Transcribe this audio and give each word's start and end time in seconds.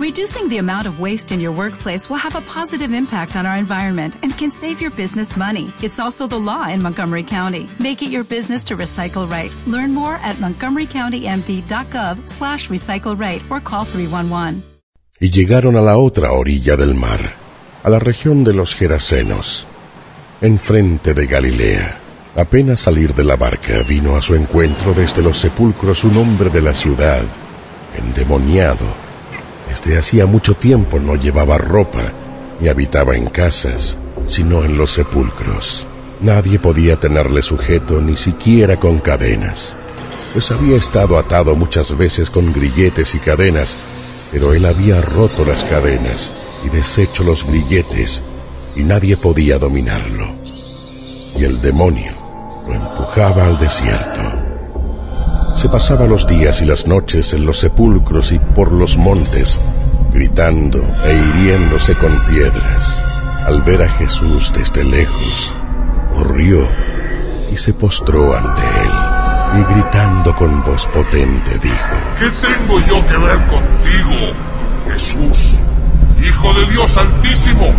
Reducing 0.00 0.48
the 0.48 0.58
amount 0.58 0.88
of 0.88 0.98
waste 0.98 1.30
in 1.30 1.38
your 1.38 1.52
workplace 1.52 2.10
will 2.10 2.16
have 2.16 2.34
a 2.34 2.40
positive 2.40 2.92
impact 2.92 3.36
on 3.36 3.46
our 3.46 3.56
environment 3.56 4.16
and 4.24 4.36
can 4.36 4.50
save 4.50 4.80
your 4.80 4.90
business 4.90 5.36
money. 5.36 5.72
It's 5.80 6.00
also 6.00 6.26
the 6.26 6.36
law 6.36 6.66
in 6.68 6.82
Montgomery 6.82 7.22
County. 7.22 7.68
Make 7.78 8.02
it 8.02 8.10
your 8.10 8.24
business 8.24 8.64
to 8.64 8.76
recycle 8.76 9.30
right. 9.30 9.52
Learn 9.68 9.94
more 9.94 10.16
at 10.16 10.34
montgomerycountymd.gov 10.38 12.28
slash 12.28 12.68
recycle 12.68 13.16
right 13.16 13.40
or 13.48 13.60
call 13.60 13.84
311. 13.84 14.64
Y 15.20 15.30
llegaron 15.30 15.76
a 15.76 15.80
la 15.80 15.96
otra 15.96 16.32
orilla 16.32 16.76
del 16.76 16.96
mar, 16.96 17.32
a 17.84 17.88
la 17.88 18.00
región 18.00 18.42
de 18.42 18.52
los 18.52 18.74
Gerasenos, 18.74 19.64
enfrente 20.40 21.14
de 21.14 21.26
Galilea. 21.28 22.00
Apenas 22.34 22.80
salir 22.80 23.14
de 23.14 23.22
la 23.22 23.36
barca 23.36 23.84
vino 23.84 24.16
a 24.16 24.22
su 24.22 24.34
encuentro 24.34 24.92
desde 24.92 25.22
los 25.22 25.38
sepulcros 25.38 26.02
un 26.02 26.16
hombre 26.16 26.50
de 26.50 26.62
la 26.62 26.74
ciudad, 26.74 27.22
endemoniado 27.96 29.03
desde 29.74 29.98
hacía 29.98 30.26
mucho 30.26 30.54
tiempo 30.54 31.00
no 31.00 31.16
llevaba 31.16 31.58
ropa 31.58 32.12
ni 32.60 32.68
habitaba 32.68 33.16
en 33.16 33.26
casas, 33.26 33.96
sino 34.26 34.64
en 34.64 34.78
los 34.78 34.92
sepulcros. 34.92 35.86
Nadie 36.20 36.58
podía 36.58 36.96
tenerle 36.96 37.42
sujeto 37.42 38.00
ni 38.00 38.16
siquiera 38.16 38.78
con 38.78 39.00
cadenas, 39.00 39.76
pues 40.32 40.50
había 40.52 40.76
estado 40.76 41.18
atado 41.18 41.56
muchas 41.56 41.96
veces 41.96 42.30
con 42.30 42.52
grilletes 42.52 43.14
y 43.14 43.18
cadenas, 43.18 43.76
pero 44.30 44.54
él 44.54 44.64
había 44.64 45.00
roto 45.00 45.44
las 45.44 45.64
cadenas 45.64 46.30
y 46.64 46.68
deshecho 46.68 47.24
los 47.24 47.44
grilletes 47.44 48.22
y 48.76 48.84
nadie 48.84 49.16
podía 49.16 49.58
dominarlo. 49.58 50.28
Y 51.36 51.44
el 51.44 51.60
demonio 51.60 52.12
lo 52.68 52.74
empujaba 52.74 53.46
al 53.46 53.58
desierto. 53.58 54.43
Se 55.56 55.68
pasaba 55.68 56.06
los 56.06 56.26
días 56.26 56.60
y 56.60 56.64
las 56.64 56.86
noches 56.86 57.32
en 57.32 57.46
los 57.46 57.60
sepulcros 57.60 58.32
y 58.32 58.38
por 58.38 58.72
los 58.72 58.96
montes, 58.96 59.60
gritando 60.12 60.82
e 61.04 61.14
hiriéndose 61.14 61.94
con 61.94 62.10
piedras. 62.28 63.04
Al 63.46 63.62
ver 63.62 63.82
a 63.82 63.88
Jesús 63.88 64.52
desde 64.52 64.82
lejos, 64.82 65.52
corrió 66.12 66.66
y 67.52 67.56
se 67.56 67.72
postró 67.72 68.36
ante 68.36 68.62
él, 68.62 69.60
y 69.60 69.74
gritando 69.74 70.34
con 70.34 70.62
voz 70.64 70.86
potente 70.86 71.58
dijo, 71.60 71.96
¿Qué 72.18 72.30
tengo 72.30 72.80
yo 72.80 73.06
que 73.06 73.16
ver 73.16 73.38
contigo, 73.46 74.34
Jesús, 74.90 75.60
Hijo 76.20 76.52
de 76.54 76.66
Dios 76.72 76.96
Altísimo? 76.96 77.72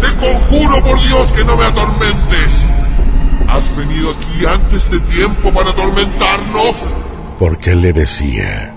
Te 0.00 0.14
conjuro 0.16 0.82
por 0.82 1.00
Dios 1.00 1.32
que 1.32 1.44
no 1.44 1.56
me 1.56 1.64
atormentes. 1.64 2.66
¿Has 3.48 3.76
venido 3.76 4.10
aquí 4.10 4.44
antes 4.44 4.90
de 4.90 4.98
tiempo 5.00 5.52
para 5.52 5.70
atormentarnos? 5.70 6.92
Porque 7.38 7.74
le 7.74 7.92
decía, 7.92 8.74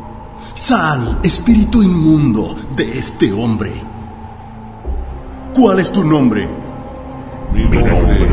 Sal, 0.54 1.20
espíritu 1.24 1.82
inmundo 1.82 2.56
de 2.76 2.98
este 2.98 3.32
hombre. 3.32 3.74
¿Cuál 5.54 5.80
es 5.80 5.92
tu 5.92 6.04
nombre? 6.04 6.48
Mi 7.54 7.64
nombre 7.64 8.28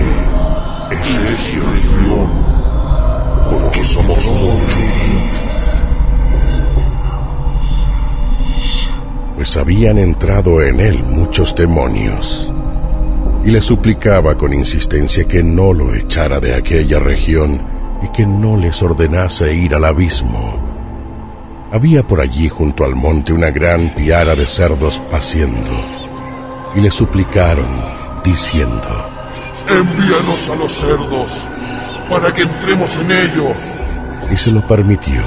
es 0.90 1.18
Legión, 1.22 2.28
porque 3.50 3.82
somos 3.84 4.26
muchos. 4.26 4.86
Pues 9.36 9.56
habían 9.56 9.98
entrado 9.98 10.62
en 10.62 10.80
él 10.80 11.02
muchos 11.02 11.54
demonios 11.54 12.50
y 13.46 13.52
le 13.52 13.62
suplicaba 13.62 14.36
con 14.36 14.52
insistencia 14.52 15.24
que 15.24 15.40
no 15.40 15.72
lo 15.72 15.94
echara 15.94 16.40
de 16.40 16.56
aquella 16.56 16.98
región 16.98 17.62
y 18.02 18.08
que 18.08 18.26
no 18.26 18.56
les 18.56 18.82
ordenase 18.82 19.54
ir 19.54 19.72
al 19.76 19.84
abismo. 19.84 20.58
Había 21.70 22.02
por 22.02 22.20
allí 22.20 22.48
junto 22.48 22.84
al 22.84 22.96
monte 22.96 23.32
una 23.32 23.52
gran 23.52 23.94
piara 23.94 24.34
de 24.34 24.48
cerdos 24.48 25.00
paciendo, 25.12 25.70
y 26.74 26.80
le 26.80 26.90
suplicaron, 26.90 27.68
diciendo, 28.24 29.10
Envíanos 29.68 30.50
a 30.50 30.56
los 30.56 30.72
cerdos, 30.72 31.48
para 32.10 32.32
que 32.32 32.42
entremos 32.42 32.98
en 32.98 33.12
ellos. 33.12 33.56
Y 34.28 34.36
se 34.36 34.50
lo 34.50 34.66
permitió. 34.66 35.22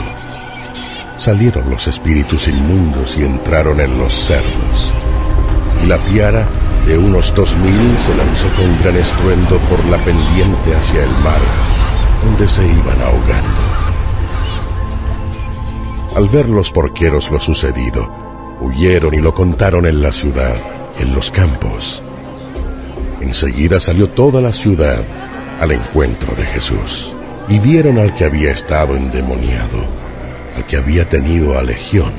Salieron 1.18 1.70
los 1.70 1.88
espíritus 1.88 2.50
inmundos 2.50 3.18
y 3.18 3.24
entraron 3.24 3.80
en 3.80 3.98
los 3.98 4.14
cerdos. 4.14 4.92
Y 5.86 5.88
la 5.88 5.98
piara 6.00 6.46
de 6.86 6.98
unos 6.98 7.34
dos 7.36 7.56
mil 7.58 7.74
se 7.74 8.16
lanzó 8.16 8.48
con 8.56 8.82
gran 8.82 8.96
estruendo 8.96 9.58
por 9.70 9.84
la 9.86 9.98
pendiente 9.98 10.76
hacia 10.76 11.04
el 11.04 11.10
mar, 11.24 11.40
donde 12.24 12.48
se 12.48 12.66
iban 12.66 13.02
ahogando. 13.02 13.62
Al 16.16 16.28
ver 16.30 16.50
los 16.50 16.72
porqueros 16.72 17.30
lo 17.30 17.40
sucedido, 17.40 18.10
huyeron 18.60 19.14
y 19.14 19.18
lo 19.18 19.34
contaron 19.34 19.86
en 19.86 20.02
la 20.02 20.12
ciudad 20.12 20.56
en 20.98 21.14
los 21.14 21.32
campos. 21.32 22.02
Enseguida 23.22 23.80
salió 23.80 24.10
toda 24.10 24.42
la 24.42 24.54
ciudad 24.54 25.04
al 25.62 25.72
encuentro 25.72 26.36
de 26.36 26.46
Jesús 26.46 27.12
y 27.48 27.60
vieron 27.60 28.00
al 28.00 28.16
que 28.16 28.26
había 28.26 28.52
estado 28.52 28.96
endemoniado, 28.96 29.86
al 30.56 30.66
que 30.66 30.78
había 30.78 31.08
tenido 31.08 31.58
a 31.58 31.64
legión, 31.64 32.12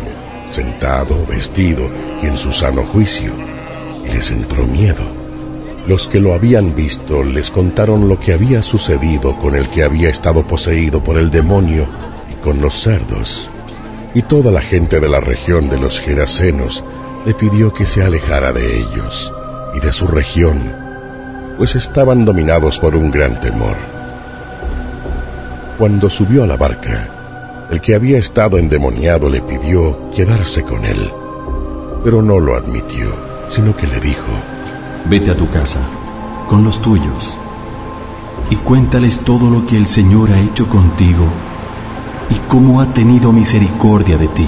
sentado, 0.50 1.26
vestido 1.26 1.88
y 2.22 2.26
en 2.26 2.36
su 2.36 2.52
sano 2.52 2.82
juicio 2.82 3.49
les 4.12 4.30
entró 4.30 4.64
miedo. 4.66 5.02
Los 5.86 6.08
que 6.08 6.20
lo 6.20 6.34
habían 6.34 6.74
visto 6.74 7.24
les 7.24 7.50
contaron 7.50 8.08
lo 8.08 8.18
que 8.18 8.32
había 8.32 8.62
sucedido 8.62 9.36
con 9.36 9.54
el 9.54 9.68
que 9.68 9.82
había 9.82 10.10
estado 10.10 10.42
poseído 10.42 11.02
por 11.02 11.16
el 11.16 11.30
demonio 11.30 11.86
y 12.30 12.34
con 12.42 12.60
los 12.60 12.74
cerdos. 12.74 13.48
Y 14.14 14.22
toda 14.22 14.50
la 14.52 14.60
gente 14.60 15.00
de 15.00 15.08
la 15.08 15.20
región 15.20 15.68
de 15.68 15.78
los 15.78 16.00
Gerasenos 16.00 16.84
le 17.24 17.34
pidió 17.34 17.72
que 17.72 17.86
se 17.86 18.02
alejara 18.02 18.52
de 18.52 18.78
ellos 18.78 19.32
y 19.74 19.80
de 19.80 19.92
su 19.92 20.06
región, 20.06 20.58
pues 21.56 21.76
estaban 21.76 22.24
dominados 22.24 22.78
por 22.78 22.94
un 22.96 23.10
gran 23.10 23.40
temor. 23.40 23.76
Cuando 25.78 26.10
subió 26.10 26.44
a 26.44 26.46
la 26.46 26.56
barca, 26.56 27.08
el 27.70 27.80
que 27.80 27.94
había 27.94 28.18
estado 28.18 28.58
endemoniado 28.58 29.28
le 29.28 29.40
pidió 29.40 30.10
quedarse 30.10 30.62
con 30.62 30.84
él, 30.84 31.10
pero 32.04 32.20
no 32.20 32.38
lo 32.40 32.56
admitió 32.56 33.29
sino 33.50 33.76
que 33.76 33.86
le 33.86 34.00
dijo, 34.00 34.32
Vete 35.06 35.30
a 35.30 35.36
tu 35.36 35.48
casa, 35.48 35.80
con 36.48 36.64
los 36.64 36.80
tuyos, 36.80 37.36
y 38.50 38.56
cuéntales 38.56 39.18
todo 39.18 39.50
lo 39.50 39.66
que 39.66 39.76
el 39.76 39.86
Señor 39.86 40.30
ha 40.30 40.40
hecho 40.40 40.68
contigo 40.68 41.24
y 42.30 42.34
cómo 42.48 42.80
ha 42.80 42.92
tenido 42.94 43.32
misericordia 43.32 44.16
de 44.16 44.28
ti. 44.28 44.46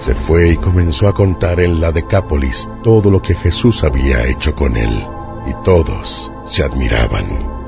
Se 0.00 0.14
fue 0.14 0.50
y 0.50 0.56
comenzó 0.56 1.08
a 1.08 1.14
contar 1.14 1.60
en 1.60 1.80
la 1.80 1.92
Decápolis 1.92 2.70
todo 2.82 3.10
lo 3.10 3.20
que 3.20 3.34
Jesús 3.34 3.84
había 3.84 4.24
hecho 4.24 4.54
con 4.54 4.76
él, 4.76 5.04
y 5.46 5.64
todos 5.64 6.32
se 6.46 6.62
admiraban. 6.62 7.59